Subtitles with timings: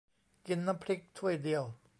[0.47, 1.63] กินน้ำพริกถ้วยเดียว